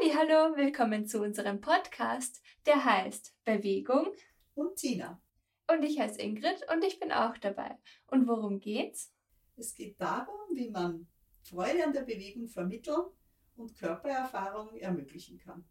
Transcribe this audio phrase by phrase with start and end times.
[0.00, 4.06] Hallo, willkommen zu unserem Podcast, der heißt Bewegung
[4.54, 5.20] und Tina.
[5.66, 7.76] Und ich heiße Ingrid und ich bin auch dabei.
[8.06, 9.12] Und worum geht's?
[9.56, 11.08] Es geht darum, wie man
[11.42, 13.06] Freude an der Bewegung vermitteln
[13.56, 15.68] und Körpererfahrung ermöglichen kann.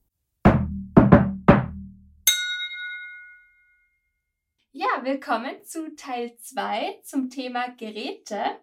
[4.73, 8.59] Ja, willkommen zu Teil 2 zum Thema Geräte.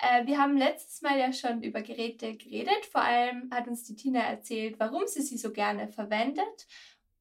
[0.00, 2.86] Äh, wir haben letztes Mal ja schon über Geräte geredet.
[2.90, 6.66] Vor allem hat uns die Tina erzählt, warum sie sie so gerne verwendet.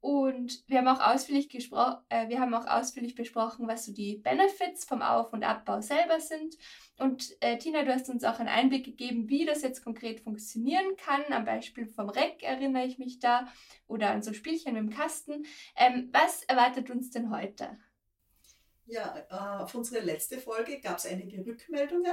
[0.04, 4.18] Und wir haben auch ausführlich, gespro äh, wir haben auch ausführlich besprochen, was so die
[4.18, 6.58] Benefits vom Auf- und Abbau selber sind.
[6.98, 10.98] Und äh, Tina, du hast uns auch einen Einblick gegeben, wie das jetzt konkret funktionieren
[10.98, 11.24] kann.
[11.32, 13.48] Am Beispiel vom Reck erinnere ich mich da
[13.88, 15.46] oder an so Spielchen mit dem Kasten.
[15.78, 17.78] Ähm, was erwartet uns denn heute?
[18.86, 22.12] Ja, äh, auf unsere letzte Folge gab es einige Rückmeldungen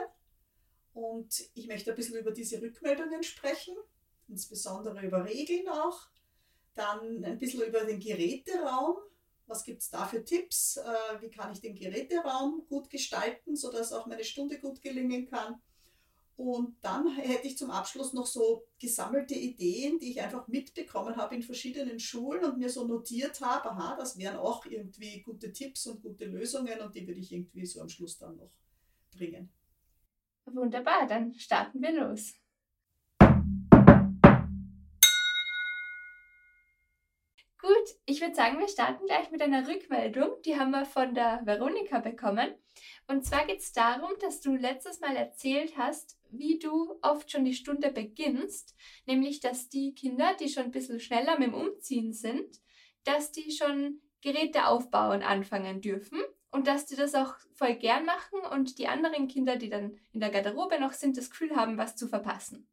[0.95, 3.77] und ich möchte ein bisschen über diese Rückmeldungen sprechen,
[4.29, 6.09] insbesondere über Regeln auch.
[6.75, 8.97] Dann ein bisschen über den Geräteraum.
[9.47, 10.77] Was gibt es da für Tipps?
[10.77, 15.61] Äh, wie kann ich den Geräteraum gut gestalten, sodass auch meine Stunde gut gelingen kann?
[16.37, 21.35] Und dann hätte ich zum Abschluss noch so gesammelte Ideen, die ich einfach mitbekommen habe
[21.35, 25.87] in verschiedenen Schulen und mir so notiert habe, aha, das wären auch irgendwie gute Tipps
[25.87, 28.53] und gute Lösungen und die würde ich irgendwie so am Schluss dann noch
[29.11, 29.51] bringen.
[30.53, 32.35] Wunderbar, dann starten wir los.
[37.61, 40.31] Gut, ich würde sagen, wir starten gleich mit einer Rückmeldung.
[40.45, 42.55] Die haben wir von der Veronika bekommen.
[43.07, 47.45] Und zwar geht es darum, dass du letztes Mal erzählt hast, wie du oft schon
[47.45, 48.75] die Stunde beginnst.
[49.07, 52.61] Nämlich, dass die Kinder, die schon ein bisschen schneller mit dem Umziehen sind,
[53.05, 56.21] dass die schon Geräte aufbauen anfangen dürfen
[56.51, 60.21] und dass die das auch voll gern machen und die anderen Kinder, die dann in
[60.21, 62.69] der Garderobe noch sind, das Gefühl haben, was zu verpassen.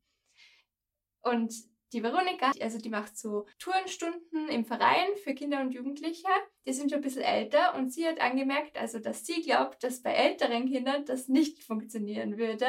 [1.22, 1.54] Und
[1.94, 6.28] die Veronika, also die macht so Tourenstunden im Verein für Kinder und Jugendliche.
[6.66, 10.02] Die sind schon ein bisschen älter und sie hat angemerkt, also dass sie glaubt, dass
[10.02, 12.68] bei älteren Kindern das nicht funktionieren würde,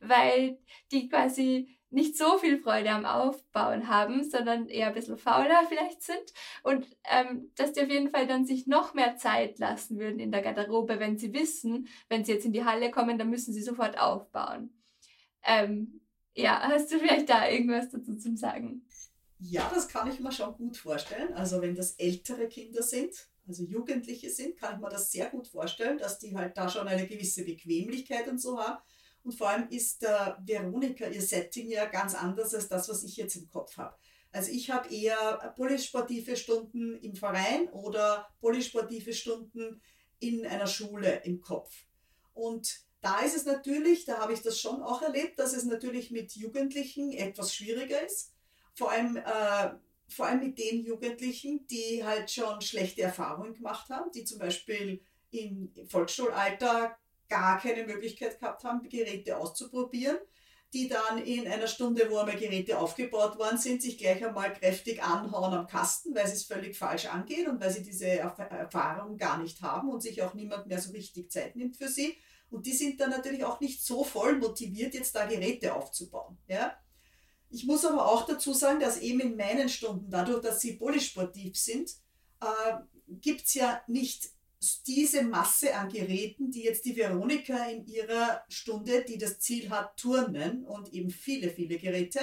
[0.00, 0.58] weil
[0.92, 6.02] die quasi nicht so viel Freude am Aufbauen haben, sondern eher ein bisschen fauler vielleicht
[6.02, 10.20] sind und ähm, dass die auf jeden Fall dann sich noch mehr Zeit lassen würden
[10.20, 13.52] in der Garderobe, wenn sie wissen, wenn sie jetzt in die Halle kommen, dann müssen
[13.52, 14.72] sie sofort aufbauen.
[15.42, 16.00] Ähm,
[16.34, 18.86] ja, hast du vielleicht da irgendwas dazu zu sagen?
[19.38, 21.32] Ja, das kann ich mir schon gut vorstellen.
[21.32, 23.14] Also wenn das ältere Kinder sind,
[23.48, 26.86] also Jugendliche sind, kann ich mir das sehr gut vorstellen, dass die halt da schon
[26.86, 28.80] eine gewisse Bequemlichkeit und so haben.
[29.22, 33.16] Und vor allem ist äh, Veronika ihr Setting ja ganz anders als das, was ich
[33.16, 33.96] jetzt im Kopf habe.
[34.32, 39.82] Also ich habe eher polysportive Stunden im Verein oder polysportive Stunden
[40.20, 41.74] in einer Schule im Kopf.
[42.32, 46.10] Und da ist es natürlich, da habe ich das schon auch erlebt, dass es natürlich
[46.10, 48.32] mit Jugendlichen etwas schwieriger ist.
[48.74, 49.70] Vor allem, äh,
[50.08, 55.02] vor allem mit den Jugendlichen, die halt schon schlechte Erfahrungen gemacht haben, die zum Beispiel
[55.30, 56.96] im Volksschulalter
[57.30, 60.18] gar keine Möglichkeit gehabt haben, Geräte auszuprobieren,
[60.74, 65.02] die dann in einer Stunde, wo einmal Geräte aufgebaut worden sind, sich gleich einmal kräftig
[65.02, 69.38] anhauen am Kasten, weil sie es völlig falsch angehen und weil sie diese Erfahrung gar
[69.38, 72.16] nicht haben und sich auch niemand mehr so richtig Zeit nimmt für sie.
[72.50, 76.36] Und die sind dann natürlich auch nicht so voll motiviert, jetzt da Geräte aufzubauen.
[76.48, 76.76] Ja?
[77.48, 81.56] Ich muss aber auch dazu sagen, dass eben in meinen Stunden, dadurch, dass sie polysportiv
[81.56, 81.90] sind,
[82.40, 82.74] äh,
[83.08, 84.30] gibt es ja nicht
[84.86, 89.96] diese Masse an Geräten, die jetzt die Veronika in ihrer Stunde, die das Ziel hat,
[89.96, 92.20] turnen und eben viele, viele Geräte.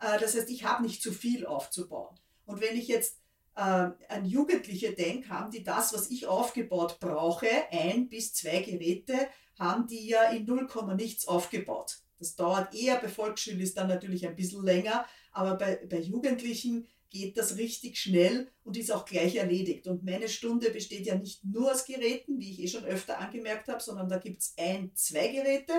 [0.00, 2.18] Äh, das heißt, ich habe nicht zu viel aufzubauen.
[2.44, 3.18] Und wenn ich jetzt
[3.54, 9.28] äh, an Jugendliche denke, haben die das, was ich aufgebaut brauche, ein bis zwei Geräte,
[9.58, 11.98] haben die ja in 0, nichts aufgebaut.
[12.18, 16.88] Das dauert eher, bei Volksschule ist dann natürlich ein bisschen länger, aber bei, bei Jugendlichen
[17.10, 19.86] geht das richtig schnell und ist auch gleich erledigt.
[19.88, 23.68] Und meine Stunde besteht ja nicht nur aus Geräten, wie ich eh schon öfter angemerkt
[23.68, 25.72] habe, sondern da gibt es ein, zwei Geräte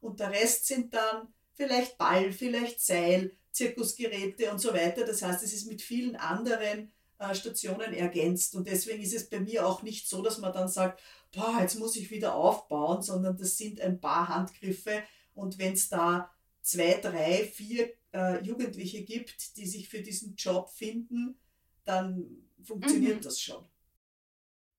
[0.00, 5.04] und der Rest sind dann vielleicht Ball, vielleicht Seil, Zirkusgeräte und so weiter.
[5.04, 8.54] Das heißt, es ist mit vielen anderen äh, Stationen ergänzt.
[8.54, 11.02] Und deswegen ist es bei mir auch nicht so, dass man dann sagt,
[11.32, 15.02] boah, jetzt muss ich wieder aufbauen, sondern das sind ein paar Handgriffe.
[15.34, 16.30] Und wenn es da
[16.60, 21.38] zwei, drei, vier äh, Jugendliche gibt, die sich für diesen Job finden,
[21.84, 23.22] dann funktioniert mhm.
[23.22, 23.64] das schon.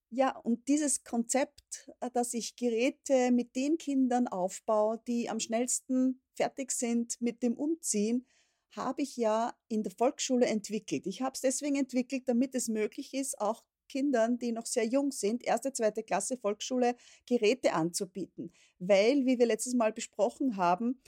[0.09, 6.21] Ja, und dieses Konzept, äh, dass ich Geräte mit den Kindern aufbaue, die am schnellsten
[6.33, 8.25] fertig sind mit dem Umziehen,
[8.71, 11.07] habe ich ja in der Volksschule entwickelt.
[11.07, 15.11] Ich habe es deswegen entwickelt, damit es möglich ist, auch Kindern, die noch sehr jung
[15.11, 16.95] sind, erste, zweite Klasse Volksschule,
[17.25, 18.51] Geräte anzubieten.
[18.79, 21.01] Weil, wie wir letztes Mal besprochen haben,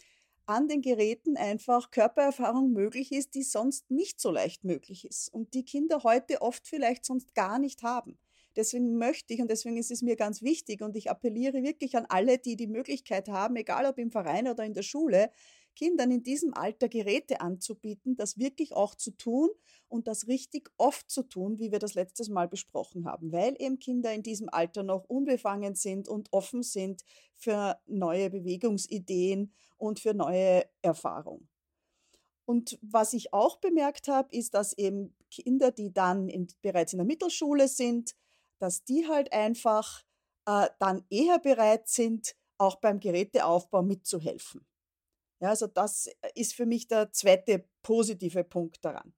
[0.50, 5.54] an den Geräten einfach Körpererfahrung möglich ist, die sonst nicht so leicht möglich ist und
[5.54, 8.18] die Kinder heute oft vielleicht sonst gar nicht haben.
[8.56, 12.08] Deswegen möchte ich und deswegen ist es mir ganz wichtig und ich appelliere wirklich an
[12.10, 15.30] alle, die die Möglichkeit haben, egal ob im Verein oder in der Schule,
[15.76, 19.50] Kindern in diesem Alter Geräte anzubieten, das wirklich auch zu tun
[19.88, 23.80] und das richtig oft zu tun, wie wir das letztes Mal besprochen haben, weil eben
[23.80, 27.04] Kinder in diesem Alter noch unbefangen sind und offen sind
[27.36, 31.50] für neue Bewegungsideen und für neue Erfahrungen.
[32.46, 36.98] Und was ich auch bemerkt habe, ist, dass eben Kinder, die dann in, bereits in
[36.98, 38.16] der Mittelschule sind,
[38.58, 40.04] dass die halt einfach
[40.48, 44.66] äh, dann eher bereit sind, auch beim Geräteaufbau mitzuhelfen.
[45.40, 49.14] Ja, also das äh, ist für mich der zweite positive Punkt daran.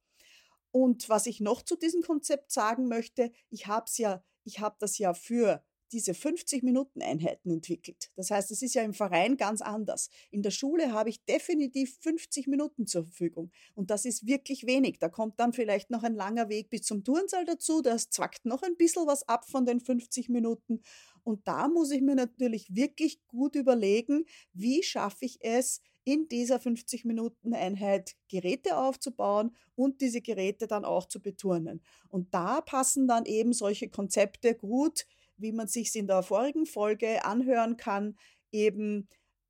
[0.71, 4.97] Und was ich noch zu diesem Konzept sagen möchte, ich habe ja, ich habe das
[4.97, 8.11] ja für diese 50-Minuten-Einheiten entwickelt.
[8.15, 10.09] Das heißt, es ist ja im Verein ganz anders.
[10.29, 13.51] In der Schule habe ich definitiv 50 Minuten zur Verfügung.
[13.75, 14.99] Und das ist wirklich wenig.
[14.99, 17.81] Da kommt dann vielleicht noch ein langer Weg bis zum Turnsaal dazu.
[17.81, 20.81] Das zwackt noch ein bisschen was ab von den 50 Minuten.
[21.23, 26.57] Und da muss ich mir natürlich wirklich gut überlegen, wie schaffe ich es, in dieser
[26.57, 31.81] 50-Minuten-Einheit Geräte aufzubauen und diese Geräte dann auch zu beturnen.
[32.09, 35.05] Und da passen dann eben solche Konzepte gut,
[35.37, 38.15] wie man sich in der vorigen Folge anhören kann,
[38.51, 39.07] eben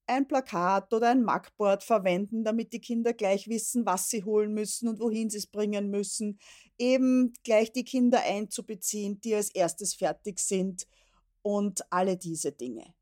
[0.08, 4.90] ein Plakat oder ein Mackboard verwenden, damit die Kinder gleich wissen, was sie holen müssen
[4.90, 6.40] und wohin sie es bringen müssen.
[6.78, 10.86] Eben gleich die Kinder einzubeziehen, die als erstes fertig sind
[11.42, 12.94] und alle diese Dinge.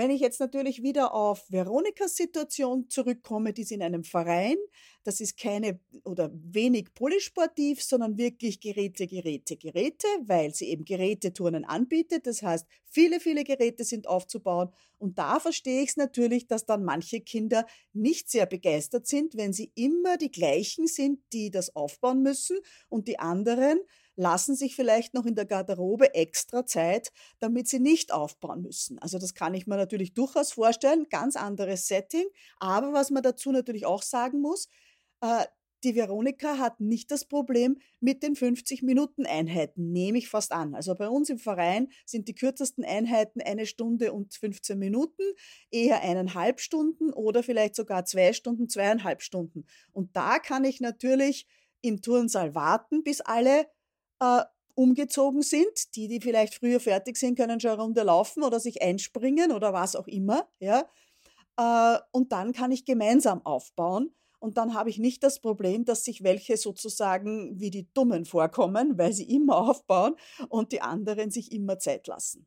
[0.00, 4.56] Wenn ich jetzt natürlich wieder auf Veronikas Situation zurückkomme, die ist in einem Verein,
[5.04, 11.66] das ist keine oder wenig polysportiv, sondern wirklich Geräte, Geräte, Geräte, weil sie eben Geräteturnen
[11.66, 12.26] anbietet.
[12.26, 14.70] Das heißt, viele, viele Geräte sind aufzubauen.
[14.96, 19.52] Und da verstehe ich es natürlich, dass dann manche Kinder nicht sehr begeistert sind, wenn
[19.52, 22.56] sie immer die gleichen sind, die das aufbauen müssen
[22.88, 23.78] und die anderen
[24.20, 28.98] lassen sich vielleicht noch in der Garderobe extra Zeit, damit sie nicht aufbauen müssen.
[28.98, 32.26] Also das kann ich mir natürlich durchaus vorstellen, ganz anderes Setting.
[32.58, 34.68] Aber was man dazu natürlich auch sagen muss,
[35.22, 35.46] äh,
[35.84, 40.74] die Veronika hat nicht das Problem mit den 50-Minuten-Einheiten, nehme ich fast an.
[40.74, 45.22] Also bei uns im Verein sind die kürzesten Einheiten eine Stunde und 15 Minuten,
[45.70, 49.64] eher eineinhalb Stunden oder vielleicht sogar zwei Stunden, zweieinhalb Stunden.
[49.92, 51.46] Und da kann ich natürlich
[51.80, 53.66] im Turnsaal warten, bis alle
[54.20, 54.42] äh,
[54.74, 55.96] umgezogen sind.
[55.96, 59.72] Die, die vielleicht früher fertig sind, können schon eine Runde laufen oder sich einspringen oder
[59.72, 60.48] was auch immer.
[60.60, 60.84] Ja?
[61.58, 64.14] Äh, und dann kann ich gemeinsam aufbauen.
[64.38, 68.96] Und dann habe ich nicht das Problem, dass sich welche sozusagen wie die Dummen vorkommen,
[68.98, 70.16] weil sie immer aufbauen
[70.48, 72.46] und die anderen sich immer Zeit lassen.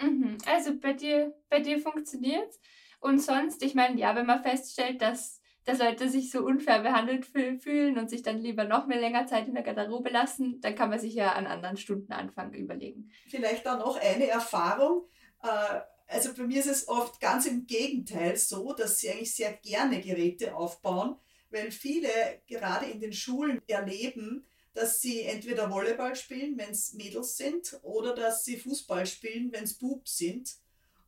[0.00, 0.38] Mhm.
[0.46, 2.54] Also bei dir, bei dir funktioniert
[3.00, 7.26] Und sonst, ich meine, ja, wenn man feststellt, dass dass Leute sich so unfair behandelt
[7.26, 10.90] fühlen und sich dann lieber noch mehr länger Zeit in der Garderobe lassen, dann kann
[10.90, 13.10] man sich ja an anderen Stunden anfangen überlegen.
[13.28, 15.06] Vielleicht auch noch eine Erfahrung.
[15.42, 19.52] Äh, also bei mir ist es oft ganz im Gegenteil so, dass sie eigentlich sehr
[19.52, 21.16] gerne Geräte aufbauen,
[21.50, 22.08] weil viele
[22.46, 28.14] gerade in den Schulen erleben, dass sie entweder Volleyball spielen, wenn es Mädels sind, oder
[28.14, 30.56] dass sie Fußball spielen, wenn es Bubs sind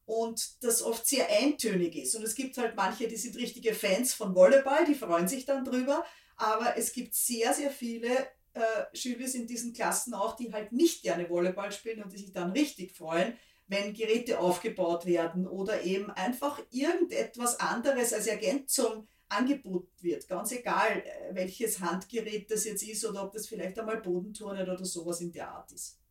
[0.05, 2.15] und das oft sehr eintönig ist.
[2.15, 5.65] Und es gibt halt manche, die sind richtige Fans von Volleyball, die freuen sich dann
[5.65, 6.05] drüber,
[6.37, 8.11] aber es gibt sehr, sehr viele
[8.55, 8.61] äh,
[8.93, 12.53] Schüler in diesen Klassen auch, die halt nicht gerne Volleyball spielen und die sich dann
[12.53, 20.29] richtig freuen, wenn Geräte aufgebaut werden oder eben einfach irgendetwas anderes als Ergänzung angeboten wird.
[20.29, 24.85] Ganz egal, äh, welches Handgerät das jetzt ist oder ob das vielleicht einmal Bodenturnen oder
[24.85, 26.02] sowas in der Art ist.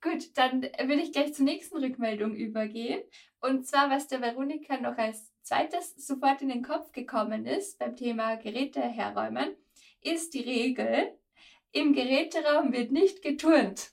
[0.00, 3.02] Gut, dann will ich gleich zur nächsten Rückmeldung übergehen.
[3.40, 7.96] Und zwar, was der Veronika noch als zweites sofort in den Kopf gekommen ist beim
[7.96, 9.54] Thema Geräte herräumen,
[10.00, 11.18] ist die Regel,
[11.72, 13.90] im Geräteraum wird nicht geturnt.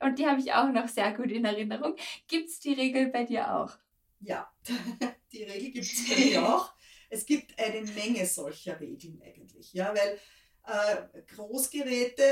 [0.00, 1.96] Und die habe ich auch noch sehr gut in Erinnerung.
[2.28, 3.72] Gibt es die Regel bei dir auch?
[4.20, 4.50] Ja,
[5.32, 6.72] die Regel gibt es bei mir auch.
[7.08, 10.18] Es gibt eine Menge solcher Regeln eigentlich, ja, weil
[10.66, 12.24] äh, Großgeräte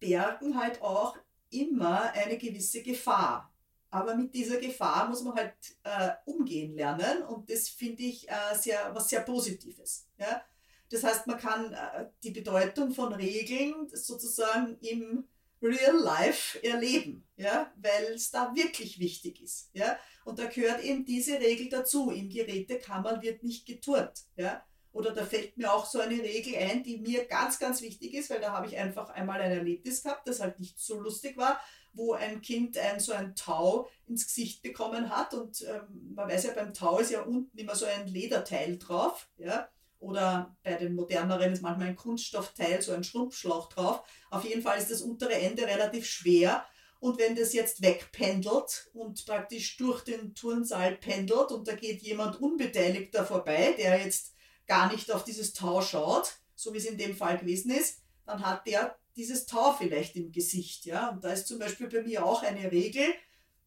[0.00, 1.16] bergen halt auch
[1.50, 3.52] immer eine gewisse Gefahr.
[3.90, 8.54] Aber mit dieser Gefahr muss man halt äh, umgehen lernen und das finde ich äh,
[8.54, 10.06] sehr, was sehr Positives.
[10.18, 10.42] Ja?
[10.90, 15.26] Das heißt, man kann äh, die Bedeutung von Regeln sozusagen im
[15.62, 17.72] Real Life erleben, ja?
[17.76, 19.70] weil es da wirklich wichtig ist.
[19.72, 19.98] Ja?
[20.24, 22.10] Und da gehört eben diese Regel dazu.
[22.10, 24.24] Im Gerätekammer wird nicht geturnt.
[24.36, 24.64] Ja?
[24.98, 28.30] Oder da fällt mir auch so eine Regel ein, die mir ganz, ganz wichtig ist,
[28.30, 31.60] weil da habe ich einfach einmal ein Erlebnis gehabt, das halt nicht so lustig war,
[31.92, 35.34] wo ein Kind ein, so ein Tau ins Gesicht bekommen hat.
[35.34, 39.28] Und ähm, man weiß ja, beim Tau ist ja unten immer so ein Lederteil drauf.
[39.36, 39.68] Ja?
[40.00, 44.02] Oder bei den moderneren ist manchmal ein Kunststoffteil, so ein Schrumpfschlauch drauf.
[44.32, 46.66] Auf jeden Fall ist das untere Ende relativ schwer.
[46.98, 52.40] Und wenn das jetzt wegpendelt und praktisch durch den Turnsaal pendelt und da geht jemand
[52.40, 54.34] Unbeteiligter vorbei, der jetzt
[54.68, 58.46] gar nicht auf dieses Tau schaut, so wie es in dem Fall gewesen ist, dann
[58.46, 60.84] hat der dieses Tau vielleicht im Gesicht.
[60.84, 61.08] Ja?
[61.08, 63.04] Und da ist zum Beispiel bei mir auch eine Regel,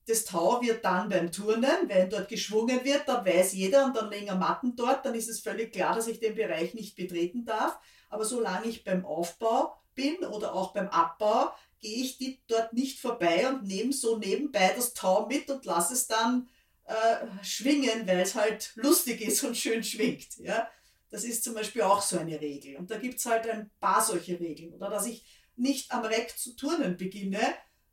[0.08, 4.10] das Tau wird dann beim Turnen, wenn dort geschwungen wird, dann weiß jeder und dann
[4.10, 7.78] legen Matten dort, dann ist es völlig klar, dass ich den Bereich nicht betreten darf.
[8.10, 13.00] Aber solange ich beim Aufbau bin oder auch beim Abbau, gehe ich die dort nicht
[13.00, 16.50] vorbei und nehme so nebenbei das Tau mit und lasse es dann
[16.86, 20.38] äh, schwingen, weil es halt lustig ist und schön schwingt.
[20.38, 20.68] Ja?
[21.12, 22.78] Das ist zum Beispiel auch so eine Regel.
[22.78, 24.74] Und da gibt es halt ein paar solche Regeln.
[24.74, 25.26] Oder dass ich
[25.58, 27.42] nicht am Reck zu turnen beginne,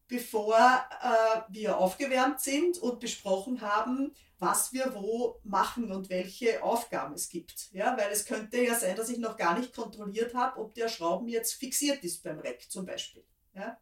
[0.07, 7.15] bevor äh, wir aufgewärmt sind und besprochen haben, was wir wo machen und welche Aufgaben
[7.15, 7.71] es gibt.
[7.73, 10.89] Ja, weil es könnte ja sein, dass ich noch gar nicht kontrolliert habe, ob der
[10.89, 13.25] Schrauben jetzt fixiert ist beim Reck zum Beispiel.
[13.55, 13.79] Ja?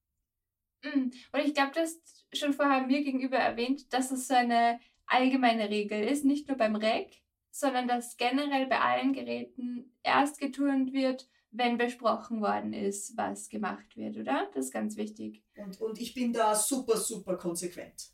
[0.83, 4.81] Mm, und ich glaube, du hast schon vorher mir gegenüber erwähnt, dass es so eine
[5.07, 7.23] allgemeine Regel ist, nicht nur beim Reck,
[7.59, 13.97] sondern dass generell bei allen Geräten erst geturnt wird, wenn besprochen worden ist, was gemacht
[13.97, 14.51] wird, oder?
[14.55, 15.43] Das ist ganz wichtig.
[15.57, 18.11] Und, und ich bin da super, super konsequent.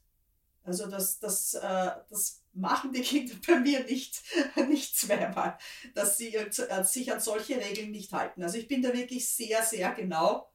[0.62, 4.22] Also das, das, äh, das machen die Kinder bei mir nicht,
[4.68, 5.58] nicht zweimal,
[5.92, 8.44] dass sie äh, sich an solche Regeln nicht halten.
[8.44, 10.52] Also ich bin da wirklich sehr, sehr genau.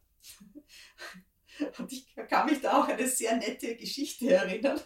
[1.77, 4.79] Und ich kann mich da auch eine sehr nette Geschichte erinnern.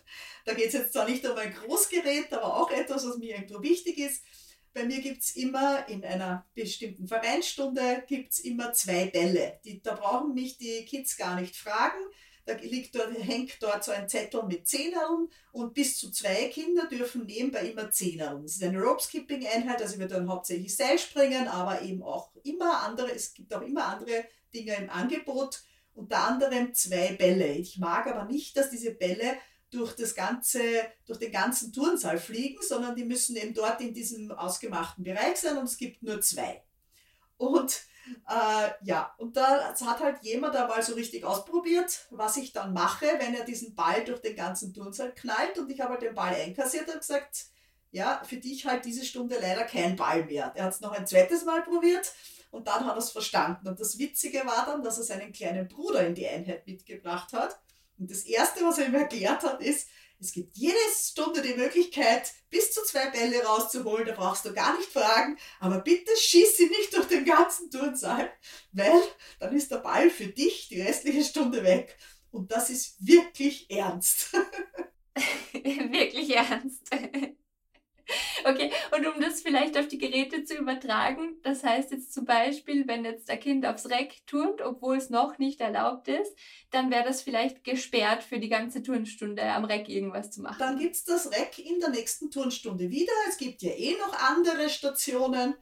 [0.46, 3.62] Da geht es jetzt zwar nicht um ein Großgerät, aber auch etwas, was mir irgendwo
[3.62, 4.24] wichtig ist.
[4.74, 9.60] Bei mir gibt es immer in einer bestimmten Vereinsstunde gibt's immer zwei Bälle.
[9.66, 12.00] Die, da brauchen mich die Kids gar nicht fragen.
[12.46, 16.88] Da liegt dort, hängt dort so ein Zettel mit Zehnern und bis zu zwei Kinder
[16.88, 18.42] dürfen nebenbei immer Zehnern.
[18.42, 23.34] Das ist eine Rope-Skipping-Einheit, also wir dann hauptsächlich Seilspringen, aber eben auch immer andere, es
[23.34, 25.62] gibt auch immer andere Dinge im Angebot,
[25.94, 27.54] unter anderem zwei Bälle.
[27.54, 29.38] Ich mag aber nicht, dass diese Bälle
[29.70, 30.62] durch, das ganze,
[31.06, 35.58] durch den ganzen Turnsaal fliegen, sondern die müssen eben dort in diesem ausgemachten Bereich sein
[35.58, 36.64] und es gibt nur zwei.
[37.38, 37.82] Und
[38.28, 43.06] äh, ja, und da hat halt jemand einmal so richtig ausprobiert, was ich dann mache,
[43.20, 46.34] wenn er diesen Ball durch den ganzen Turnsaal knallt und ich habe halt den Ball
[46.34, 47.46] einkassiert und gesagt,
[47.92, 50.52] ja, für dich halt diese Stunde leider kein Ball mehr.
[50.56, 52.14] Er hat es noch ein zweites Mal probiert
[52.52, 53.68] und dann hat er es verstanden.
[53.68, 57.60] Und das Witzige war dann, dass er seinen kleinen Bruder in die Einheit mitgebracht hat
[58.02, 59.88] und das Erste, was er ihm erklärt hat, ist,
[60.20, 64.78] es gibt jede Stunde die Möglichkeit, bis zu zwei Bälle rauszuholen, da brauchst du gar
[64.78, 68.32] nicht fragen, aber bitte schieß sie nicht durch den ganzen Turnsaal,
[68.72, 69.02] weil
[69.40, 71.98] dann ist der Ball für dich die restliche Stunde weg.
[72.30, 74.34] Und das ist wirklich ernst.
[75.54, 76.90] wirklich ernst.
[78.44, 82.88] Okay, und um das vielleicht auf die Geräte zu übertragen, das heißt jetzt zum Beispiel,
[82.88, 86.36] wenn jetzt ein Kind aufs Reck turnt, obwohl es noch nicht erlaubt ist,
[86.72, 90.58] dann wäre das vielleicht gesperrt für die ganze Turnstunde am Reck irgendwas zu machen.
[90.58, 93.14] Dann gibt es das Reck in der nächsten Turnstunde wieder.
[93.30, 95.56] Es gibt ja eh noch andere Stationen.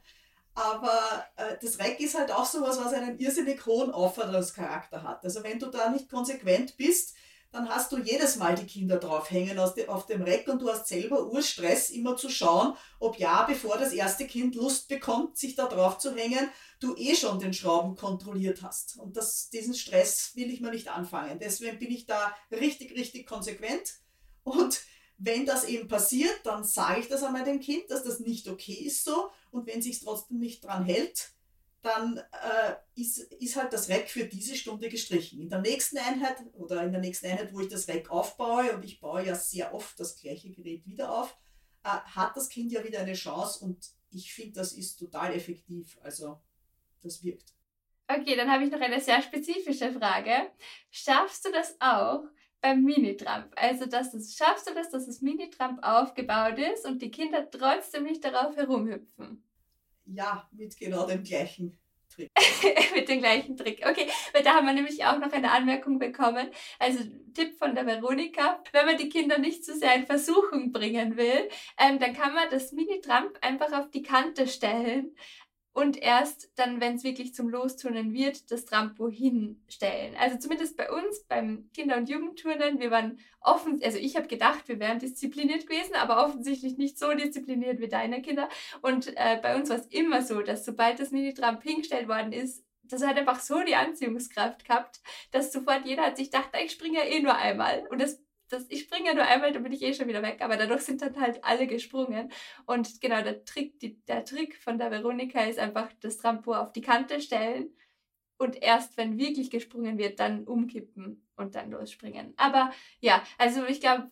[0.54, 5.24] Aber äh, das Reck ist halt auch sowas, was einen irrsinnig hohen Aufforderungscharakter hat.
[5.24, 7.14] Also wenn du da nicht konsequent bist,
[7.52, 11.26] dann hast du jedes Mal die Kinder draufhängen auf dem Reck und du hast selber
[11.26, 15.98] Urstress, immer zu schauen, ob ja, bevor das erste Kind Lust bekommt, sich da drauf
[15.98, 18.98] zu hängen, du eh schon den Schrauben kontrolliert hast.
[18.98, 21.38] Und das, diesen Stress will ich mir nicht anfangen.
[21.40, 23.94] Deswegen bin ich da richtig, richtig konsequent.
[24.44, 24.80] Und
[25.18, 28.72] wenn das eben passiert, dann sage ich das einmal dem Kind, dass das nicht okay
[28.72, 29.30] ist so.
[29.50, 31.32] Und wenn sich trotzdem nicht dran hält,
[31.82, 35.40] dann äh, ist, ist halt das Rack für diese Stunde gestrichen.
[35.40, 38.84] In der nächsten Einheit oder in der nächsten Einheit, wo ich das Rack aufbaue, und
[38.84, 41.36] ich baue ja sehr oft das gleiche Gerät wieder auf,
[41.84, 43.78] äh, hat das Kind ja wieder eine Chance und
[44.10, 45.98] ich finde, das ist total effektiv.
[46.02, 46.40] Also
[47.02, 47.54] das wirkt.
[48.08, 50.50] Okay, dann habe ich noch eine sehr spezifische Frage.
[50.90, 52.24] Schaffst du das auch
[52.60, 53.52] beim Minitramp?
[53.56, 58.02] Also, dass das, schaffst du das, dass das Minitramp aufgebaut ist und die Kinder trotzdem
[58.04, 59.44] nicht darauf herumhüpfen?
[60.06, 61.78] Ja, mit genau dem gleichen
[62.10, 62.30] Trick.
[62.94, 63.84] mit dem gleichen Trick.
[63.88, 66.48] Okay, weil da haben wir nämlich auch noch eine Anmerkung bekommen.
[66.78, 67.04] Also
[67.34, 71.48] Tipp von der Veronika, wenn man die Kinder nicht zu sehr in Versuchung bringen will,
[71.78, 75.14] ähm, dann kann man das Mini-Tramp einfach auf die Kante stellen
[75.72, 80.16] und erst dann, wenn es wirklich zum Losturnen wird, das Trampo hinstellen.
[80.18, 84.66] Also zumindest bei uns, beim Kinder- und Jugendturnen, wir waren offen, also ich habe gedacht,
[84.68, 88.48] wir wären diszipliniert gewesen, aber offensichtlich nicht so diszipliniert wie deine Kinder.
[88.82, 92.64] Und äh, bei uns war es immer so, dass sobald das Mini-Tramp hingestellt worden ist,
[92.82, 95.00] das hat einfach so die Anziehungskraft gehabt,
[95.30, 97.86] dass sofort jeder hat sich gedacht, ich springe ja eh nur einmal.
[97.90, 98.20] Und das
[98.50, 100.38] das, ich springe ja nur einmal, dann bin ich eh schon wieder weg.
[100.40, 102.30] Aber dadurch sind dann halt alle gesprungen.
[102.66, 106.72] Und genau, der Trick, die, der Trick von der Veronika ist einfach das Trampo auf
[106.72, 107.70] die Kante stellen
[108.40, 112.32] und erst wenn wirklich gesprungen wird, dann umkippen und dann losspringen.
[112.38, 114.10] Aber ja, also ich glaube,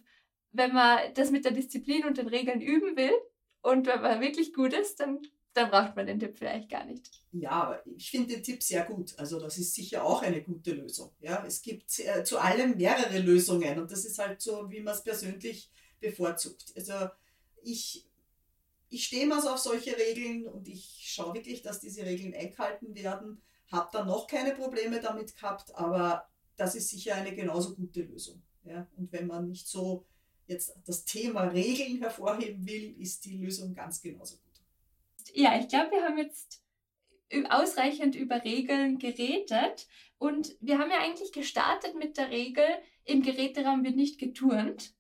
[0.53, 3.15] wenn man das mit der Disziplin und den Regeln üben will
[3.63, 5.23] und wenn man wirklich gut ist, dann
[5.59, 7.11] dann braucht man den Tipp vielleicht gar nicht.
[7.33, 9.19] Ja, aber ich finde den Tipp sehr gut.
[9.19, 11.11] Also das ist sicher auch eine gute Lösung.
[11.21, 14.95] Ja, es gibt äh, zu allem mehrere Lösungen und das ist halt so, wie man
[14.95, 16.73] es persönlich bevorzugt.
[16.77, 17.09] Also
[17.63, 18.07] ich,
[18.89, 22.95] ich stehe mal so auf solche Regeln und ich schaue wirklich, dass diese Regeln eingehalten
[22.95, 23.43] werden.
[23.71, 28.43] Habe dann noch keine Probleme damit gehabt, aber das ist sicher eine genauso gute Lösung.
[28.65, 28.87] Ja?
[28.97, 30.07] Und wenn man nicht so
[30.47, 34.48] jetzt das Thema Regeln hervorheben will, ist die Lösung ganz genauso gut
[35.35, 36.63] ja, ich glaube, wir haben jetzt
[37.51, 39.87] ausreichend über Regeln geredet
[40.19, 42.67] und wir haben ja eigentlich gestartet mit der Regel,
[43.05, 44.95] im Geräteraum wird nicht geturnt.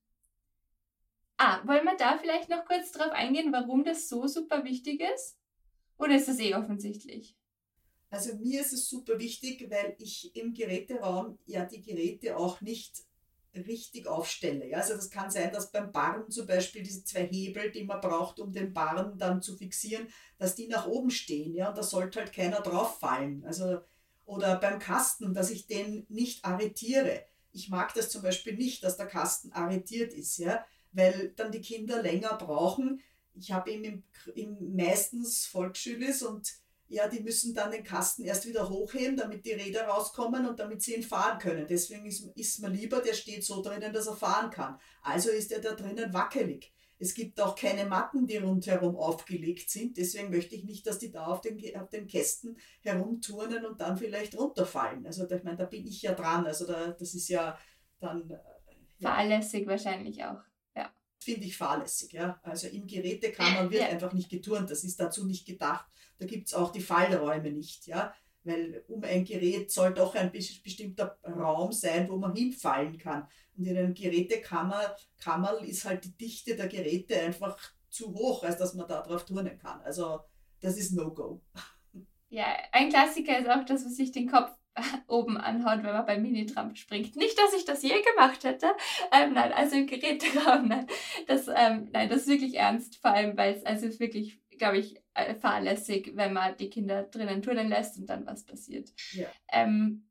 [1.36, 5.38] Ah, wollen wir da vielleicht noch kurz drauf eingehen, warum das so super wichtig ist?
[5.96, 7.36] Oder ist das eh offensichtlich?
[8.10, 13.04] Also mir ist es super wichtig, weil ich im Geräteraum ja die Geräte auch nicht
[13.66, 14.68] richtig aufstelle.
[14.68, 14.78] Ja?
[14.78, 18.40] Also das kann sein, dass beim Barren zum Beispiel diese zwei Hebel, die man braucht,
[18.40, 21.54] um den Barren dann zu fixieren, dass die nach oben stehen.
[21.54, 21.70] Ja?
[21.70, 23.44] Und da sollte halt keiner drauf fallen.
[23.44, 23.80] Also,
[24.24, 27.24] oder beim Kasten, dass ich den nicht arretiere.
[27.52, 30.64] Ich mag das zum Beispiel nicht, dass der Kasten arretiert ist, ja?
[30.92, 33.00] weil dann die Kinder länger brauchen.
[33.34, 34.02] Ich habe eben im,
[34.34, 36.52] im meistens Volksschülis und
[36.88, 40.82] ja, die müssen dann den Kasten erst wieder hochheben, damit die Räder rauskommen und damit
[40.82, 41.66] sie ihn fahren können.
[41.68, 44.78] Deswegen ist, ist mir lieber, der steht so drinnen, dass er fahren kann.
[45.02, 46.72] Also ist er da drinnen wackelig.
[46.98, 49.96] Es gibt auch keine Matten, die rundherum aufgelegt sind.
[49.96, 53.96] Deswegen möchte ich nicht, dass die da auf den, auf den Kästen herumturnen und dann
[53.96, 55.06] vielleicht runterfallen.
[55.06, 56.46] Also ich meine, da bin ich ja dran.
[56.46, 57.56] Also da, das ist ja
[58.00, 58.30] dann...
[58.30, 58.38] Äh,
[58.98, 59.14] ja.
[59.14, 60.40] Fahrlässig wahrscheinlich auch.
[61.34, 62.12] Finde ich fahrlässig.
[62.12, 62.40] Ja?
[62.42, 64.70] Also im Gerätekammer wird einfach nicht geturnt.
[64.70, 65.86] Das ist dazu nicht gedacht
[66.18, 68.12] da gibt es auch die Fallräume nicht, ja.
[68.44, 73.26] Weil um ein Gerät soll doch ein bestimmter Raum sein, wo man hinfallen kann.
[73.56, 77.58] Und in einem Gerätekammer Kammerl ist halt die Dichte der Geräte einfach
[77.90, 79.80] zu hoch, als dass man da drauf turnen kann.
[79.82, 80.20] Also
[80.60, 81.42] das ist No-Go.
[82.30, 84.50] Ja, ein Klassiker ist auch das, was sich den Kopf
[85.08, 87.16] oben anhaut, wenn man beim Minitramp springt.
[87.16, 88.68] Nicht, dass ich das je gemacht hätte.
[89.12, 90.86] Ähm, nein, also im Geräteraum, nein.
[91.26, 95.00] Das, ähm, nein, das ist wirklich ernst, vor allem, weil es also wirklich glaube ich,
[95.14, 98.92] äh, fahrlässig, wenn man die Kinder drinnen turnen lässt und dann was passiert.
[99.12, 99.28] Ja.
[99.50, 100.08] Ähm,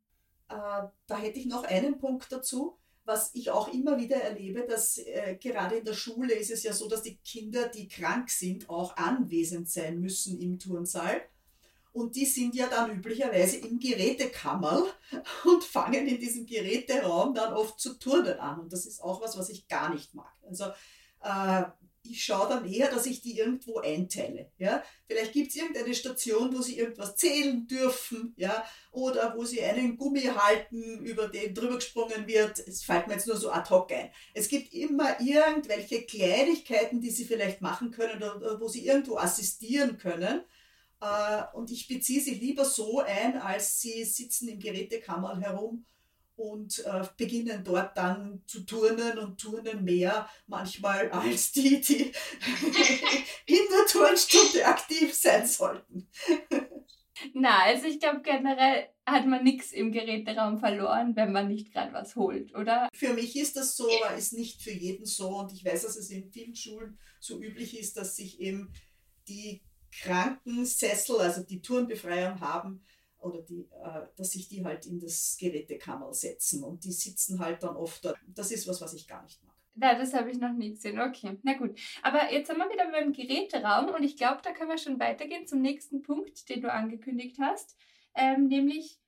[0.49, 4.97] äh, da hätte ich noch einen Punkt dazu, was ich auch immer wieder erlebe, dass
[4.97, 8.69] äh, gerade in der Schule ist es ja so, dass die Kinder, die krank sind,
[8.69, 11.21] auch anwesend sein müssen im Turnsaal.
[11.97, 14.85] Und die sind ja dann üblicherweise im Gerätekammer
[15.45, 18.59] und fangen in diesem Geräteraum dann oft zu turnen an.
[18.59, 20.31] Und das ist auch was, was ich gar nicht mag.
[20.47, 20.65] Also
[21.23, 21.63] äh,
[22.03, 24.51] ich schaue dann eher, dass ich die irgendwo einteile.
[24.59, 24.83] Ja?
[25.07, 28.63] Vielleicht gibt es irgendeine Station, wo sie irgendwas zählen dürfen, ja?
[28.91, 32.59] oder wo sie einen Gummi halten, über den drüber gesprungen wird.
[32.59, 34.11] Es fällt mir jetzt nur so ad hoc ein.
[34.35, 39.97] Es gibt immer irgendwelche Kleinigkeiten, die sie vielleicht machen können oder wo sie irgendwo assistieren
[39.97, 40.43] können.
[40.99, 45.85] Äh, und ich beziehe sie lieber so ein, als sie sitzen im Gerätekammer herum
[46.37, 52.03] und äh, beginnen dort dann zu turnen und turnen mehr manchmal als die, die
[53.45, 56.07] in der Turnstunde aktiv sein sollten.
[57.33, 61.91] Na, also ich glaube generell hat man nichts im Geräteraum verloren, wenn man nicht gerade
[61.91, 62.89] was holt, oder?
[62.93, 65.97] Für mich ist das so, aber ist nicht für jeden so und ich weiß, dass
[65.97, 68.71] es in vielen Schulen so üblich ist, dass sich eben
[69.27, 72.83] die Krankensessel, also die Turnbefreiung haben,
[73.19, 77.63] oder die, äh, dass sich die halt in das Gerätekammer setzen und die sitzen halt
[77.63, 78.17] dann oft dort.
[78.27, 79.53] Das ist was, was ich gar nicht mag.
[79.79, 80.99] Ja, das habe ich noch nie gesehen.
[80.99, 81.79] Okay, na gut.
[82.01, 85.45] Aber jetzt sind wir wieder beim Geräteraum und ich glaube, da können wir schon weitergehen
[85.45, 87.75] zum nächsten Punkt, den du angekündigt hast,
[88.15, 88.99] ähm, nämlich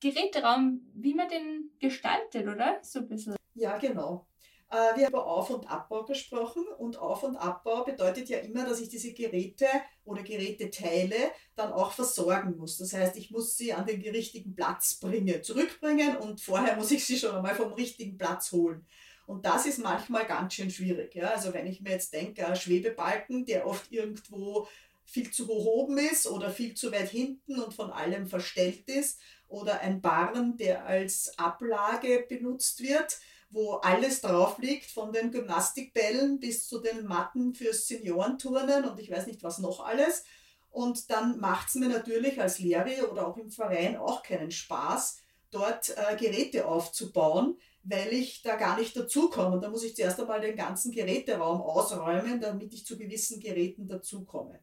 [0.00, 2.78] Geräteraum, wie man den gestaltet, oder?
[2.82, 3.36] So ein bisschen.
[3.54, 4.26] Ja, genau.
[4.70, 8.64] Äh, wir haben über Auf- und Abbau gesprochen und Auf- und Abbau bedeutet ja immer,
[8.64, 9.66] dass ich diese Geräte
[10.04, 11.16] oder Geräteteile
[11.54, 12.78] dann auch versorgen muss.
[12.78, 17.04] Das heißt, ich muss sie an den richtigen Platz bringen, zurückbringen und vorher muss ich
[17.04, 18.84] sie schon einmal vom richtigen Platz holen.
[19.26, 21.14] Und das ist manchmal ganz schön schwierig.
[21.14, 21.30] Ja?
[21.30, 24.68] Also wenn ich mir jetzt denke, ein Schwebebalken, der oft irgendwo
[25.04, 29.20] viel zu hoch oben ist oder viel zu weit hinten und von allem verstellt ist
[29.48, 33.18] oder ein Barren, der als Ablage benutzt wird,
[33.56, 39.10] wo alles drauf liegt, von den Gymnastikbällen bis zu den Matten fürs Seniorenturnen und ich
[39.10, 40.24] weiß nicht was noch alles.
[40.68, 45.22] Und dann macht es mir natürlich als Lehrer oder auch im Verein auch keinen Spaß,
[45.50, 49.54] dort äh, Geräte aufzubauen, weil ich da gar nicht dazukomme.
[49.54, 53.88] Und da muss ich zuerst einmal den ganzen Geräteraum ausräumen, damit ich zu gewissen Geräten
[53.88, 54.60] dazukomme.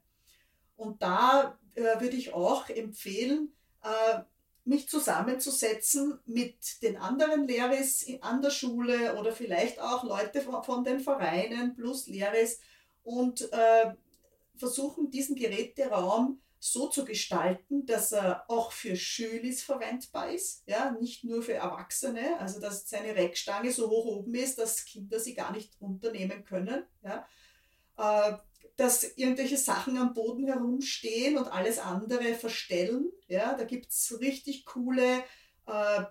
[0.76, 4.20] Und da äh, würde ich auch empfehlen, äh,
[4.66, 11.00] mich zusammenzusetzen mit den anderen Lehrers an der Schule oder vielleicht auch Leute von den
[11.00, 12.60] Vereinen plus Lehrers
[13.04, 13.94] und äh,
[14.56, 21.26] versuchen, diesen Geräteraum so zu gestalten, dass er auch für Schülis verwendbar ist, ja, nicht
[21.26, 25.52] nur für Erwachsene, also dass seine Reckstange so hoch oben ist, dass Kinder sie gar
[25.52, 27.28] nicht runternehmen können, ja,
[27.98, 28.38] äh,
[28.76, 34.66] dass irgendwelche Sachen am Boden herumstehen und alles andere verstellen, ja, da gibt es richtig
[34.66, 35.24] coole
[35.68, 36.04] äh,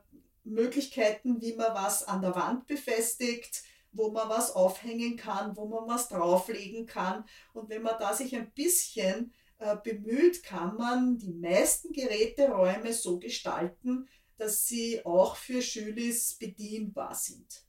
[0.45, 5.87] Möglichkeiten, wie man was an der Wand befestigt, wo man was aufhängen kann, wo man
[5.87, 7.25] was drauflegen kann.
[7.53, 13.19] Und wenn man da sich ein bisschen äh, bemüht, kann man die meisten Geräteräume so
[13.19, 17.65] gestalten, dass sie auch für Schülis bedienbar sind.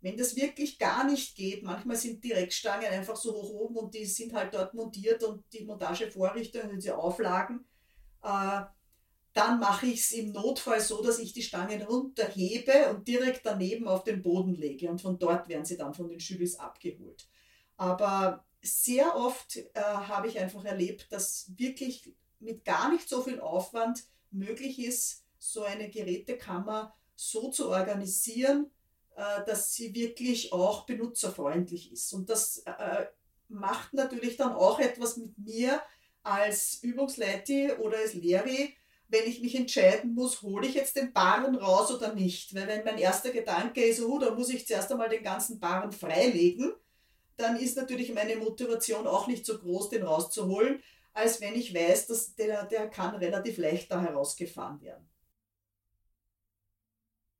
[0.00, 3.94] Wenn das wirklich gar nicht geht, manchmal sind die Reckstangen einfach so hoch oben und
[3.94, 7.64] die sind halt dort montiert und die Montagevorrichtungen und die Auflagen,
[8.22, 8.60] äh,
[9.32, 13.86] dann mache ich es im Notfall so, dass ich die Stangen runterhebe und direkt daneben
[13.86, 17.28] auf den Boden lege und von dort werden sie dann von den Schülis abgeholt.
[17.76, 23.40] Aber sehr oft äh, habe ich einfach erlebt, dass wirklich mit gar nicht so viel
[23.40, 28.70] Aufwand möglich ist, so eine Gerätekammer so zu organisieren,
[29.46, 32.12] dass sie wirklich auch benutzerfreundlich ist.
[32.12, 33.06] Und das äh,
[33.48, 35.82] macht natürlich dann auch etwas mit mir
[36.22, 38.68] als Übungsleiti oder als Lehrer,
[39.08, 42.54] wenn ich mich entscheiden muss, hole ich jetzt den Barren raus oder nicht.
[42.54, 45.92] Weil wenn mein erster Gedanke ist, oh, da muss ich zuerst einmal den ganzen Barren
[45.92, 46.72] freilegen,
[47.36, 50.82] dann ist natürlich meine Motivation auch nicht so groß, den rauszuholen,
[51.14, 55.08] als wenn ich weiß, dass der, der kann relativ leicht da herausgefahren werden.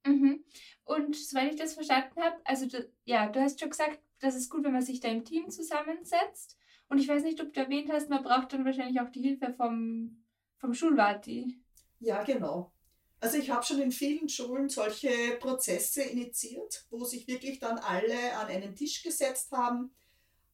[0.07, 0.45] Mhm.
[0.89, 4.49] Und soweit ich das verstanden habe, also du, ja, du hast schon gesagt, das ist
[4.49, 6.57] gut, wenn man sich da im Team zusammensetzt.
[6.89, 9.53] Und ich weiß nicht, ob du erwähnt hast, man braucht dann wahrscheinlich auch die Hilfe
[9.53, 10.25] vom,
[10.57, 11.61] vom Schulwati.
[12.01, 12.73] Ja, genau.
[13.21, 18.35] Also ich habe schon in vielen Schulen solche Prozesse initiiert, wo sich wirklich dann alle
[18.39, 19.95] an einen Tisch gesetzt haben,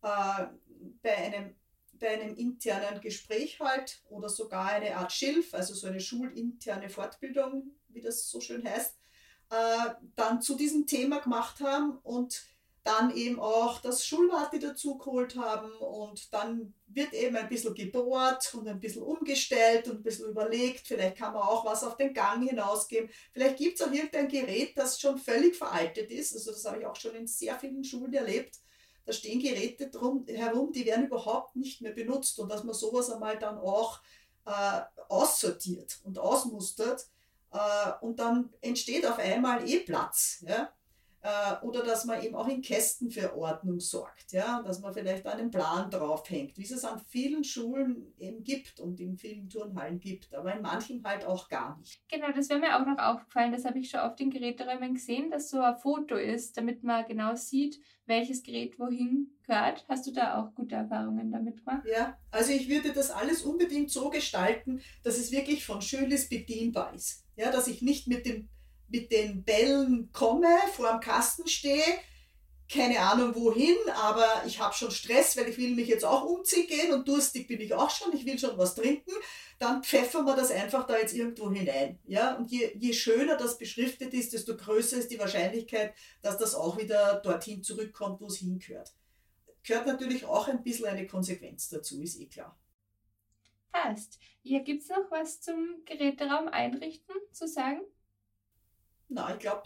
[0.02, 0.46] äh,
[1.00, 1.54] bei, einem,
[1.92, 7.70] bei einem internen Gespräch halt oder sogar eine Art Schilf, also so eine schulinterne Fortbildung,
[7.86, 8.96] wie das so schön heißt,
[9.50, 12.44] äh, dann zu diesem Thema gemacht haben und
[12.84, 15.72] dann eben auch das Schulwarte dazu geholt haben.
[15.78, 20.86] Und dann wird eben ein bisschen gebohrt und ein bisschen umgestellt und ein bisschen überlegt,
[20.86, 24.76] vielleicht kann man auch was auf den Gang hinausgeben, vielleicht gibt es auch irgendein Gerät,
[24.76, 28.12] das schon völlig veraltet ist, also das habe ich auch schon in sehr vielen Schulen
[28.12, 28.60] erlebt,
[29.06, 32.38] da stehen Geräte drum, herum, die werden überhaupt nicht mehr benutzt.
[32.38, 34.00] Und dass man sowas einmal dann auch
[34.46, 37.06] äh, aussortiert und ausmustert
[38.00, 40.44] und dann entsteht auf einmal eh Platz.
[40.46, 40.72] Ja?
[41.24, 45.26] Äh, oder dass man eben auch in Kästen für Ordnung sorgt, ja, dass man vielleicht
[45.26, 50.34] einen Plan draufhängt, wie es an vielen Schulen eben gibt und in vielen Turnhallen gibt,
[50.34, 52.02] aber in manchen halt auch gar nicht.
[52.10, 55.30] Genau, das wäre mir auch noch aufgefallen, das habe ich schon auf den Geräteräumen gesehen,
[55.30, 59.86] dass so ein Foto ist, damit man genau sieht, welches Gerät wohin gehört.
[59.88, 61.86] Hast du da auch gute Erfahrungen damit gemacht?
[61.90, 66.92] Ja, also ich würde das alles unbedingt so gestalten, dass es wirklich von Schülis bedienbar
[66.92, 67.24] ist.
[67.36, 68.50] Ja, dass ich nicht mit dem
[68.94, 71.82] mit den Bällen komme, vor dem Kasten stehe,
[72.72, 76.68] keine Ahnung wohin, aber ich habe schon Stress, weil ich will mich jetzt auch umziehen
[76.68, 79.10] gehen und durstig bin ich auch schon, ich will schon was trinken,
[79.58, 81.98] dann pfeffern wir das einfach da jetzt irgendwo hinein.
[82.06, 82.36] Ja?
[82.36, 86.78] Und je, je schöner das beschriftet ist, desto größer ist die Wahrscheinlichkeit, dass das auch
[86.78, 88.94] wieder dorthin zurückkommt, wo es hingehört.
[89.64, 92.56] Gehört natürlich auch ein bisschen eine Konsequenz dazu, ist eh klar.
[93.72, 94.20] Passt.
[94.44, 97.80] Ja, gibt es noch was zum Geräteraum einrichten zu sagen?
[99.08, 99.64] Na, ich glaube,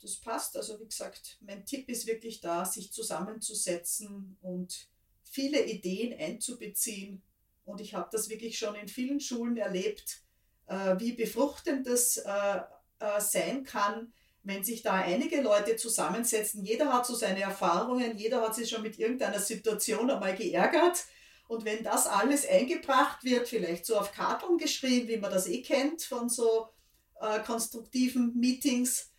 [0.00, 0.56] das passt.
[0.56, 4.88] Also wie gesagt, mein Tipp ist wirklich da, sich zusammenzusetzen und
[5.22, 7.22] viele Ideen einzubeziehen.
[7.64, 10.22] Und ich habe das wirklich schon in vielen Schulen erlebt,
[10.66, 12.60] äh, wie befruchtend das äh,
[12.98, 14.12] äh, sein kann,
[14.42, 16.64] wenn sich da einige Leute zusammensetzen.
[16.64, 21.04] Jeder hat so seine Erfahrungen, jeder hat sich schon mit irgendeiner Situation einmal geärgert.
[21.46, 25.62] Und wenn das alles eingebracht wird, vielleicht so auf Karton geschrieben, wie man das eh
[25.62, 26.68] kennt von so
[27.20, 29.12] äh, konstruktiven Meetings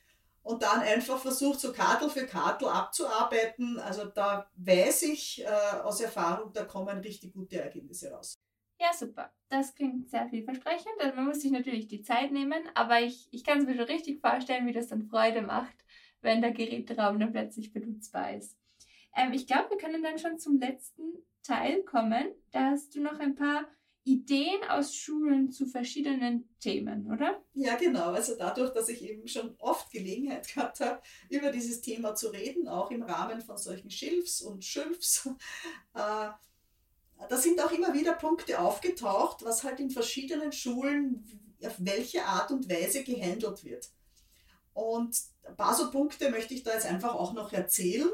[0.43, 3.79] und dann einfach versucht, so Kartel für Kartel abzuarbeiten.
[3.79, 8.39] Also da weiß ich äh, aus Erfahrung, da kommen richtig gute Ergebnisse raus.
[8.79, 9.31] Ja, super.
[9.49, 10.93] Das klingt sehr vielversprechend.
[10.99, 13.85] Also man muss sich natürlich die Zeit nehmen, aber ich, ich kann es mir schon
[13.85, 15.75] richtig vorstellen, wie das dann Freude macht,
[16.21, 18.57] wenn der Geräteraum dann plötzlich benutzbar ist.
[19.15, 21.03] Ähm, ich glaube, wir können dann schon zum letzten
[21.43, 22.33] Teil kommen.
[22.51, 23.65] Da hast du noch ein paar
[24.03, 27.41] Ideen aus Schulen zu verschiedenen Themen, oder?
[27.53, 28.11] Ja, genau.
[28.11, 32.67] Also dadurch, dass ich eben schon oft Gelegenheit gehabt habe, über dieses Thema zu reden,
[32.67, 35.27] auch im Rahmen von solchen Schilfs und Schülfs,
[35.93, 36.29] äh,
[37.29, 41.23] da sind auch immer wieder Punkte aufgetaucht, was halt in verschiedenen Schulen
[41.63, 43.89] auf welche Art und Weise gehandelt wird.
[44.73, 48.09] Und ein paar so Punkte möchte ich da jetzt einfach auch noch erzählen.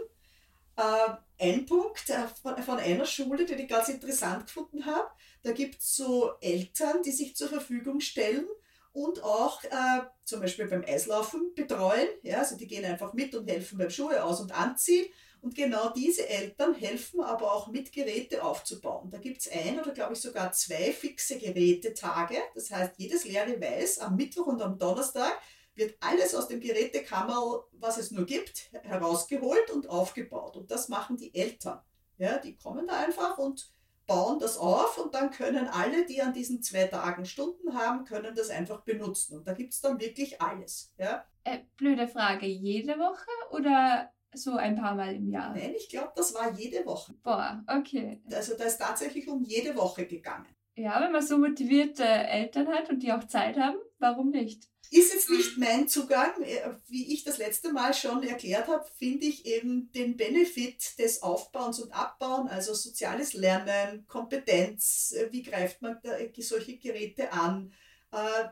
[0.76, 2.28] Äh, ein Punkt äh,
[2.62, 5.08] von, einer Schule, den ich ganz interessant gefunden habe,
[5.44, 8.48] da gibt es so Eltern, die sich zur Verfügung stellen
[8.92, 12.08] und auch äh, zum Beispiel beim Eislaufen betreuen.
[12.24, 15.06] Ja, also die gehen einfach mit und helfen beim Schuhe aus- und anziehen.
[15.40, 19.12] Und genau diese Eltern helfen aber auch mit, Geräte aufzubauen.
[19.12, 22.38] Da gibt es ein oder glaube ich sogar zwei fixe Gerätetage.
[22.56, 25.40] Das heißt, jedes Lehrer weiß, am Mittwoch und am Donnerstag
[25.76, 30.58] wird alles aus dem Gerätekammer, was es nur gibt, herausgeholt und aufgebaut.
[30.58, 31.80] Und das machen die Eltern.
[32.18, 33.70] Ja, die kommen da einfach und
[34.08, 38.34] bauen das auf und dann können alle, die an diesen zwei Tagen Stunden haben, können
[38.34, 39.38] das einfach benutzen.
[39.38, 40.94] Und da gibt es dann wirklich alles.
[40.98, 41.26] Ja?
[41.44, 45.54] Äh, blöde Frage, jede Woche oder so ein paar Mal im Jahr?
[45.54, 47.14] Nein, ich glaube, das war jede Woche.
[47.24, 48.22] Boah, okay.
[48.34, 50.48] Also da ist tatsächlich um jede Woche gegangen.
[50.76, 54.70] Ja, wenn man so motivierte Eltern hat und die auch Zeit haben, warum nicht?
[54.90, 56.42] Ist jetzt nicht mein Zugang.
[56.44, 61.22] Äh, wie ich das letzte Mal schon erklärt habe, finde ich eben den Benefit des
[61.22, 66.00] Aufbauens und Abbauen, also soziales Lernen, Kompetenz, äh, wie greift man
[66.38, 67.74] solche Geräte an,
[68.12, 68.46] äh,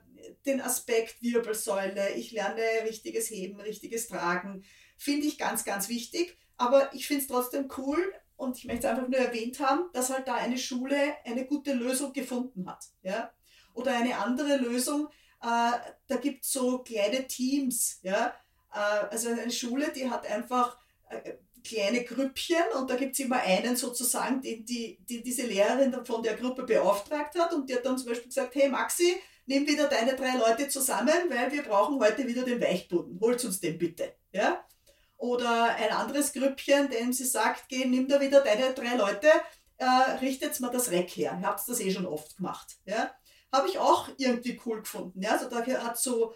[0.46, 4.66] den Aspekt Wirbelsäule, ich lerne richtiges Heben, richtiges Tragen,
[4.98, 6.38] finde ich ganz, ganz wichtig.
[6.58, 10.10] Aber ich finde es trotzdem cool und ich möchte es einfach nur erwähnt haben, dass
[10.10, 12.86] halt da eine Schule eine gute Lösung gefunden hat.
[13.04, 13.34] Ja?
[13.74, 15.10] Oder eine andere Lösung,
[15.46, 15.78] äh,
[16.08, 18.00] da gibt es so kleine Teams.
[18.02, 18.34] Ja?
[18.74, 20.78] Äh, also eine Schule, die hat einfach
[21.10, 26.06] äh, kleine Grüppchen und da gibt es immer einen sozusagen, den die, die diese Lehrerin
[26.06, 29.68] von der Gruppe beauftragt hat und die hat dann zum Beispiel gesagt, hey Maxi, nimm
[29.68, 33.20] wieder deine drei Leute zusammen, weil wir brauchen heute wieder den Weichboden.
[33.20, 34.14] Holt uns den bitte.
[34.32, 34.64] Ja?
[35.18, 39.30] Oder ein anderes Grüppchen, dem sie sagt, geh, nimm da wieder deine drei Leute,
[39.78, 39.86] äh,
[40.22, 41.38] richtet mal das Reck her.
[41.40, 42.78] Ihr habt das eh schon oft gemacht.
[42.86, 43.12] Ja?
[43.58, 45.22] Habe ich auch irgendwie cool gefunden.
[45.22, 45.32] Ja?
[45.32, 46.34] Also da hat so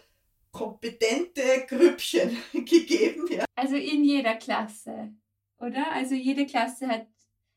[0.50, 3.26] kompetente Grüppchen gegeben.
[3.30, 3.44] Ja?
[3.56, 5.12] Also in jeder Klasse,
[5.58, 5.92] oder?
[5.92, 7.06] Also jede Klasse hat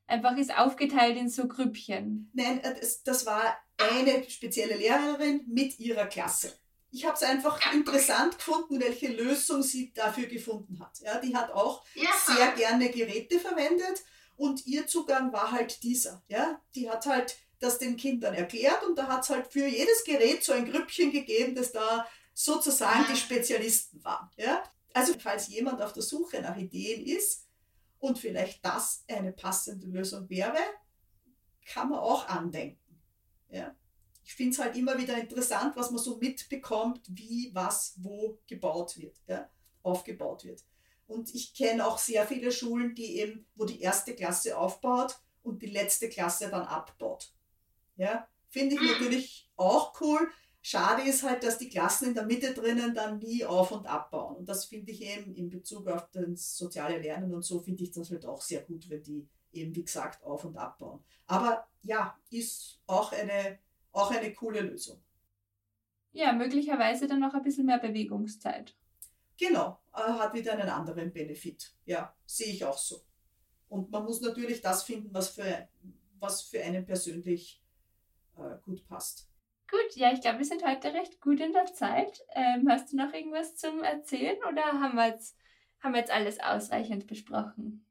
[0.08, 2.30] einfach ist aufgeteilt in so Grüppchen.
[2.34, 6.54] Nein, äh, das, das war eine spezielle Lehrerin mit ihrer Klasse.
[6.92, 11.00] Ich habe es einfach interessant gefunden, welche Lösung sie dafür gefunden hat.
[11.00, 12.10] Ja, die hat auch ja.
[12.28, 14.04] sehr gerne Geräte verwendet
[14.36, 16.22] und ihr Zugang war halt dieser.
[16.28, 20.04] Ja, die hat halt das den Kindern erklärt und da hat es halt für jedes
[20.04, 24.30] Gerät so ein Grüppchen gegeben, das da sozusagen die Spezialisten waren.
[24.38, 24.64] Ja?
[24.94, 27.48] Also falls jemand auf der Suche nach Ideen ist
[28.00, 30.60] und vielleicht das eine passende Lösung wäre,
[31.66, 33.02] kann man auch andenken.
[33.50, 33.76] Ja?
[34.24, 38.98] Ich finde es halt immer wieder interessant, was man so mitbekommt, wie was wo gebaut
[38.98, 39.50] wird, ja?
[39.84, 40.64] aufgebaut wird.
[41.08, 45.62] Und ich kenne auch sehr viele Schulen, die eben, wo die erste Klasse aufbaut und
[45.62, 47.34] die letzte Klasse dann abbaut.
[47.96, 50.30] Ja, finde ich natürlich auch cool.
[50.62, 54.38] Schade ist halt, dass die Klassen in der Mitte drinnen dann nie auf- und abbauen.
[54.38, 57.92] Und das finde ich eben in Bezug auf das soziale Lernen und so finde ich
[57.92, 61.04] das halt auch sehr gut, wenn die eben, wie gesagt, auf- und abbauen.
[61.28, 63.60] Aber ja, ist auch eine,
[63.92, 65.04] auch eine coole Lösung.
[66.14, 68.76] Ja, möglicherweise dann noch ein bisschen mehr Bewegungszeit.
[69.38, 71.76] Genau, äh, hat wieder einen anderen Benefit.
[71.86, 73.02] Ja, sehe ich auch so.
[73.68, 75.68] Und man muss natürlich das finden, was für,
[76.20, 77.63] was für einen persönlich
[78.38, 79.30] äh, gut passt.
[79.70, 82.22] Gut, ja, ich glaube, wir sind heute recht gut in der Zeit.
[82.36, 85.38] Ähm, hast du noch irgendwas zum Erzählen oder haben wir jetzt,
[85.80, 87.86] haben wir jetzt alles ausreichend besprochen?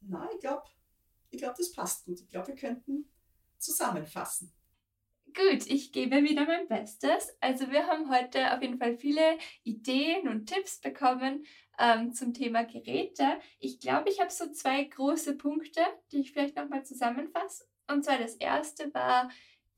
[0.00, 0.64] Nein, ich glaube,
[1.30, 2.20] ich glaub, das passt gut.
[2.20, 3.10] Ich glaube, wir könnten
[3.58, 4.52] zusammenfassen.
[5.34, 7.34] Gut, ich gebe wieder mein Bestes.
[7.40, 11.46] Also wir haben heute auf jeden Fall viele Ideen und Tipps bekommen
[11.78, 13.38] ähm, zum Thema Geräte.
[13.58, 17.64] Ich glaube, ich habe so zwei große Punkte, die ich vielleicht nochmal zusammenfasse.
[17.88, 19.30] Und zwar das erste war,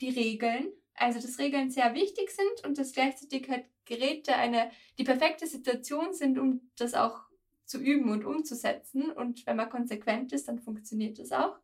[0.04, 0.68] die Regeln.
[0.94, 6.14] Also dass Regeln sehr wichtig sind und dass gleichzeitig halt Geräte eine die perfekte Situation
[6.14, 7.20] sind, um das auch
[7.64, 9.10] zu üben und umzusetzen.
[9.10, 11.58] Und wenn man konsequent ist, dann funktioniert das auch.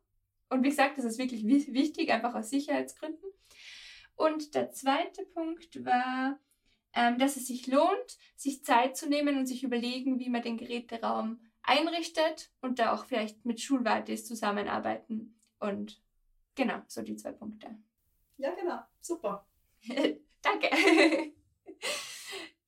[0.49, 3.29] Und wie gesagt, das ist wirklich wichtig, einfach aus Sicherheitsgründen.
[4.15, 6.37] Und der zweite Punkt war,
[6.93, 10.57] ähm, dass es sich lohnt, sich Zeit zu nehmen und sich überlegen, wie man den
[10.57, 15.39] Geräteraum einrichtet und da auch vielleicht mit Schulwartis zusammenarbeiten.
[15.59, 16.01] Und
[16.55, 17.77] genau, so die zwei Punkte.
[18.41, 18.79] Ja, genau.
[19.01, 19.45] Super.
[20.41, 20.69] Danke.